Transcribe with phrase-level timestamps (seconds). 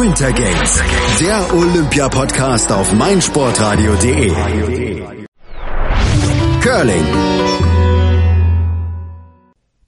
[0.00, 0.82] Winter Games,
[1.20, 4.32] der Olympia-Podcast auf meinsportradio.de.
[6.62, 7.31] Curling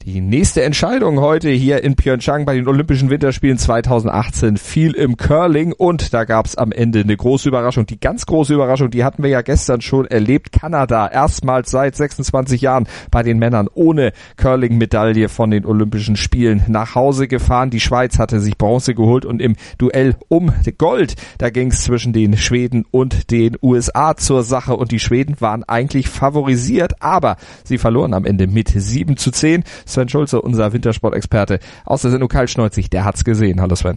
[0.07, 5.73] die nächste Entscheidung heute hier in Pyeongchang bei den Olympischen Winterspielen 2018 fiel im Curling
[5.73, 7.87] und da gab's am Ende eine große Überraschung.
[7.87, 10.53] Die ganz große Überraschung, die hatten wir ja gestern schon erlebt.
[10.53, 16.95] Kanada erstmals seit 26 Jahren bei den Männern ohne Curling-Medaille von den Olympischen Spielen nach
[16.95, 17.71] Hause gefahren.
[17.71, 22.37] Die Schweiz hatte sich Bronze geholt und im Duell um Gold, da ging's zwischen den
[22.37, 28.13] Schweden und den USA zur Sache und die Schweden waren eigentlich favorisiert, aber sie verloren
[28.13, 29.65] am Ende mit 7 zu 10.
[29.95, 33.61] Sven Schulze, unser Wintersportexperte aus der Sendung Kaltschneuzig, der hat's gesehen.
[33.61, 33.97] Hallo Sven.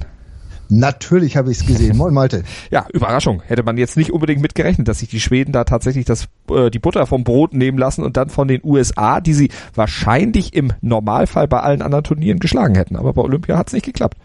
[0.70, 1.98] Natürlich habe ich es gesehen.
[1.98, 2.44] Moin Malte.
[2.70, 3.42] Ja, Überraschung.
[3.46, 6.80] Hätte man jetzt nicht unbedingt mitgerechnet, dass sich die Schweden da tatsächlich das, äh, die
[6.80, 11.48] Butter vom Brot nehmen lassen und dann von den USA, die sie wahrscheinlich im Normalfall
[11.48, 12.98] bei allen anderen Turnieren geschlagen hätten.
[12.98, 14.18] Aber bei Olympia hat's nicht geklappt.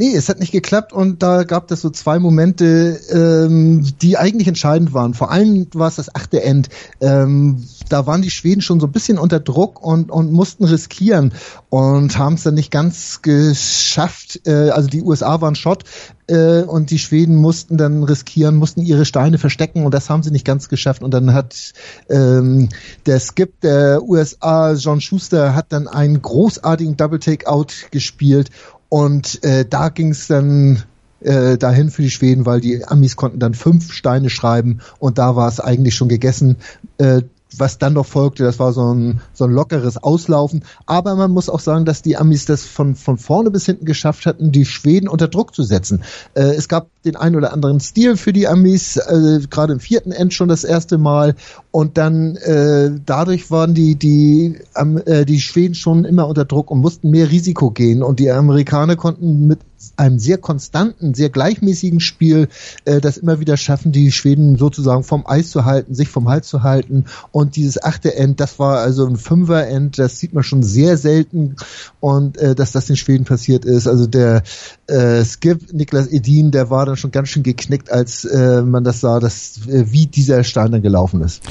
[0.00, 4.48] Nee, es hat nicht geklappt und da gab es so zwei Momente, ähm, die eigentlich
[4.48, 5.12] entscheidend waren.
[5.12, 6.70] Vor allem war es das achte End.
[7.02, 11.34] Ähm, da waren die Schweden schon so ein bisschen unter Druck und, und mussten riskieren
[11.68, 14.40] und haben es dann nicht ganz geschafft.
[14.46, 15.84] Äh, also die USA waren Schott
[16.28, 20.30] äh, und die Schweden mussten dann riskieren, mussten ihre Steine verstecken und das haben sie
[20.30, 21.02] nicht ganz geschafft.
[21.02, 21.74] Und dann hat
[22.08, 22.70] ähm,
[23.04, 28.48] der Skip der USA, John Schuster, hat dann einen großartigen Double Takeout gespielt
[28.90, 30.82] und äh, da ging es dann
[31.20, 35.36] äh, dahin für die Schweden, weil die Amis konnten dann fünf Steine schreiben und da
[35.36, 36.56] war es eigentlich schon gegessen.
[36.98, 37.22] Äh,
[37.56, 40.64] was dann noch folgte, das war so ein, so ein lockeres Auslaufen.
[40.86, 44.26] Aber man muss auch sagen, dass die Amis das von, von vorne bis hinten geschafft
[44.26, 46.02] hatten, die Schweden unter Druck zu setzen.
[46.34, 50.12] Äh, es gab den einen oder anderen Stil für die Amis, äh, gerade im vierten
[50.12, 51.34] End schon das erste Mal.
[51.70, 56.80] Und dann äh, dadurch waren die, die, äh, die Schweden schon immer unter Druck und
[56.80, 58.02] mussten mehr Risiko gehen.
[58.02, 59.60] Und die Amerikaner konnten mit
[59.96, 62.48] einem sehr konstanten, sehr gleichmäßigen Spiel
[62.84, 66.48] äh, das immer wieder schaffen, die Schweden sozusagen vom Eis zu halten, sich vom Hals
[66.48, 67.06] zu halten.
[67.32, 71.56] Und dieses achte End, das war also ein Fünfer-End, das sieht man schon sehr selten.
[72.00, 74.42] Und äh, dass das den Schweden passiert ist, also der
[74.86, 79.00] äh, Skip Niklas Edin, der war dann schon ganz schön geknickt, als äh, man das
[79.00, 81.42] sah, dass äh, wie dieser Stein dann gelaufen ist.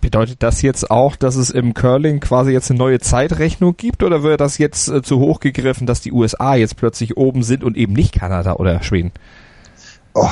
[0.00, 4.22] Bedeutet das jetzt auch, dass es im Curling quasi jetzt eine neue Zeitrechnung gibt oder
[4.22, 7.76] wird das jetzt äh, zu hoch gegriffen, dass die USA jetzt plötzlich oben sind und
[7.76, 9.12] eben nicht Kanada oder Schweden?
[10.14, 10.28] Oh,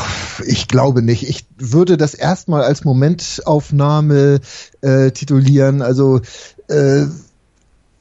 [0.46, 1.28] ich glaube nicht.
[1.28, 4.40] Ich würde das erstmal als Momentaufnahme
[4.82, 5.80] äh, titulieren.
[5.80, 6.20] Also
[6.68, 7.06] äh,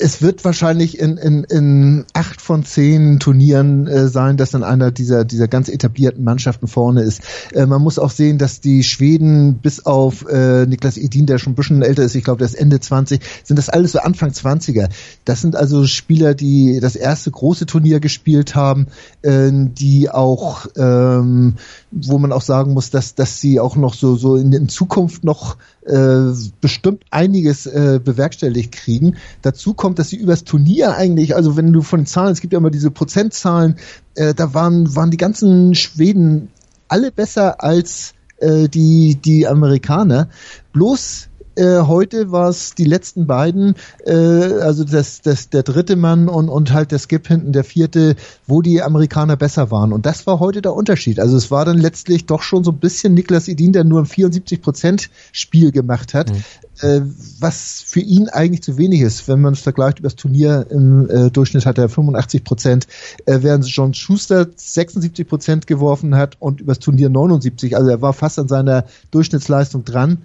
[0.01, 4.91] es wird wahrscheinlich in, in, in acht von zehn Turnieren äh, sein, dass dann einer
[4.91, 7.21] dieser, dieser ganz etablierten Mannschaften vorne ist.
[7.53, 11.51] Äh, man muss auch sehen, dass die Schweden bis auf äh, Niklas Edin, der schon
[11.51, 14.29] ein bisschen älter ist, ich glaube, der ist Ende 20, sind das alles so Anfang
[14.29, 14.87] 20er.
[15.25, 18.87] Das sind also Spieler, die das erste große Turnier gespielt haben,
[19.21, 21.55] äh, die auch, ähm,
[21.91, 25.25] wo man auch sagen muss, dass, dass sie auch noch so, so in, in Zukunft
[25.25, 25.57] noch
[25.89, 29.15] äh, bestimmt einiges äh, bewerkstelligt kriegen.
[29.41, 32.53] Dazu kommt, dass sie übers Turnier eigentlich, also wenn du von den Zahlen, es gibt
[32.53, 33.77] ja immer diese Prozentzahlen,
[34.15, 36.49] äh, da waren, waren die ganzen Schweden
[36.87, 40.29] alle besser als äh, die, die Amerikaner.
[40.73, 41.28] Bloß
[41.59, 43.75] äh, heute war es die letzten beiden,
[44.05, 48.15] äh, also das, das, der dritte Mann und, und halt der Skip hinten, der vierte,
[48.47, 49.91] wo die Amerikaner besser waren.
[49.91, 51.19] Und das war heute der Unterschied.
[51.19, 54.05] Also es war dann letztlich doch schon so ein bisschen Niklas Edin, der nur ein
[54.05, 56.43] 74 Prozent Spiel gemacht hat, mhm.
[56.81, 57.01] äh,
[57.39, 59.27] was für ihn eigentlich zu wenig ist.
[59.27, 62.87] Wenn man es vergleicht über das Turnier im äh, Durchschnitt hat er 85 Prozent,
[63.25, 67.75] äh, während John Schuster 76 Prozent geworfen hat und übers Turnier 79.
[67.75, 70.19] Also er war fast an seiner Durchschnittsleistung dran.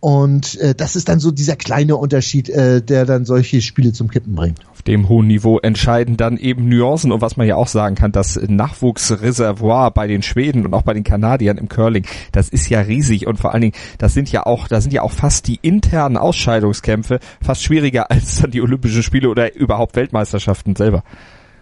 [0.00, 4.08] Und äh, das ist dann so dieser kleine Unterschied, äh, der dann solche Spiele zum
[4.08, 4.58] Kippen bringt.
[4.70, 8.10] Auf dem hohen Niveau entscheiden dann eben Nuancen und was man ja auch sagen kann,
[8.10, 12.80] das Nachwuchsreservoir bei den Schweden und auch bei den Kanadiern im Curling, das ist ja
[12.80, 15.58] riesig und vor allen Dingen, das sind ja auch, da sind ja auch fast die
[15.60, 21.04] internen Ausscheidungskämpfe fast schwieriger als dann die Olympischen Spiele oder überhaupt Weltmeisterschaften selber.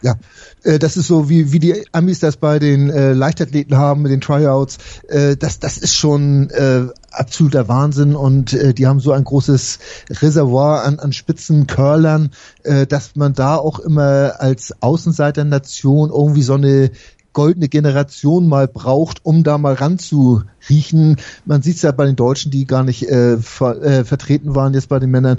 [0.00, 0.16] Ja,
[0.62, 4.12] äh, das ist so wie wie die Amis das bei den äh, Leichtathleten haben mit
[4.12, 4.78] den Tryouts.
[5.08, 9.78] Äh, das das ist schon äh, absoluter Wahnsinn und äh, die haben so ein großes
[10.10, 12.30] Reservoir an, an Spitzencurlern,
[12.64, 16.90] äh, dass man da auch immer als Außenseiter-Nation irgendwie so eine
[17.32, 21.16] goldene Generation mal braucht, um da mal ranzuriechen.
[21.44, 24.74] Man sieht es ja bei den Deutschen, die gar nicht äh, ver, äh, vertreten waren
[24.74, 25.36] jetzt bei den Männern,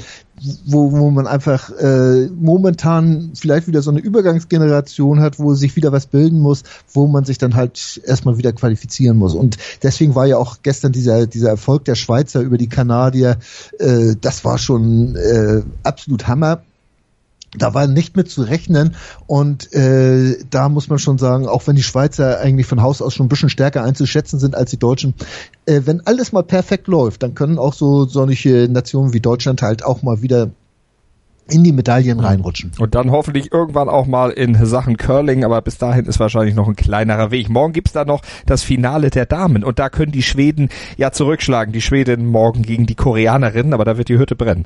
[0.66, 5.92] wo, wo man einfach äh, momentan vielleicht wieder so eine Übergangsgeneration hat, wo sich wieder
[5.92, 6.64] was bilden muss,
[6.94, 9.34] wo man sich dann halt erstmal wieder qualifizieren muss.
[9.34, 13.38] Und deswegen war ja auch gestern dieser, dieser Erfolg der Schweizer über die Kanadier,
[13.80, 16.62] äh, das war schon äh, absolut Hammer.
[17.58, 18.96] Da war nicht mit zu rechnen
[19.28, 23.16] und äh, da muss man schon sagen, auch wenn die Schweizer eigentlich von Haus aus
[23.16, 25.16] schon ein bisschen stärker einzuschätzen sind als die Deutschen,
[25.66, 29.84] äh, wenn alles mal perfekt läuft, dann können auch so solche Nationen wie Deutschland halt
[29.84, 30.52] auch mal wieder
[31.50, 32.72] in die Medaillen reinrutschen.
[32.80, 36.68] Und dann hoffentlich irgendwann auch mal in Sachen Curling, aber bis dahin ist wahrscheinlich noch
[36.68, 37.50] ein kleinerer Weg.
[37.50, 41.74] Morgen gibt's da noch das Finale der Damen und da können die Schweden ja zurückschlagen.
[41.74, 44.66] Die Schweden morgen gegen die Koreanerinnen, aber da wird die Hütte brennen.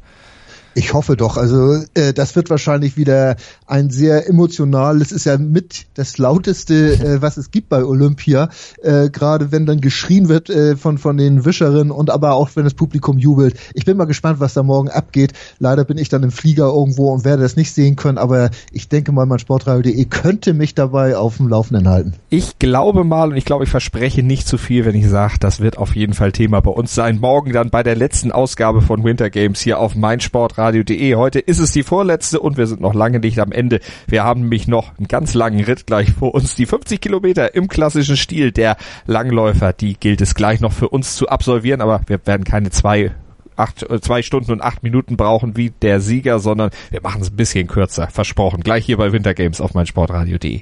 [0.75, 1.37] Ich hoffe doch.
[1.37, 3.35] Also äh, das wird wahrscheinlich wieder
[3.67, 8.49] ein sehr emotionales, ist ja mit das lauteste, äh, was es gibt bei Olympia.
[8.81, 12.63] Äh, Gerade wenn dann geschrien wird äh, von von den Wischerinnen und aber auch wenn
[12.63, 13.55] das Publikum jubelt.
[13.73, 15.33] Ich bin mal gespannt, was da morgen abgeht.
[15.59, 18.17] Leider bin ich dann im Flieger irgendwo und werde das nicht sehen können.
[18.17, 22.13] Aber ich denke mal, mein Sportradio.de könnte mich dabei auf dem Laufenden halten.
[22.29, 25.59] Ich glaube mal und ich glaube, ich verspreche nicht zu viel, wenn ich sage, das
[25.59, 27.19] wird auf jeden Fall Thema bei uns sein.
[27.19, 31.15] Morgen dann bei der letzten Ausgabe von Winter Games hier auf mein Sportradio sportradio.de.
[31.15, 33.81] Heute ist es die vorletzte und wir sind noch lange nicht am Ende.
[34.07, 36.55] Wir haben nämlich noch einen ganz langen Ritt gleich vor uns.
[36.55, 41.15] Die 50 Kilometer im klassischen Stil der Langläufer, die gilt es gleich noch für uns
[41.15, 43.11] zu absolvieren, aber wir werden keine zwei
[43.57, 47.29] acht, äh, zwei Stunden und acht Minuten brauchen wie der Sieger, sondern wir machen es
[47.29, 48.07] ein bisschen kürzer.
[48.07, 48.63] Versprochen.
[48.63, 50.61] Gleich hier bei Winter Games auf mein Sportradio.de.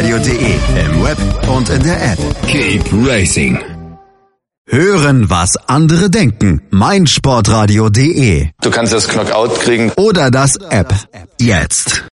[0.00, 1.18] meinsportradio.de im Web
[1.48, 2.18] und in der App.
[2.46, 3.58] Keep Racing.
[4.66, 6.62] Hören, was andere denken.
[6.70, 9.92] meinsportradio.de Du kannst das Knockout kriegen.
[9.96, 10.94] oder das App.
[11.38, 12.04] Jetzt.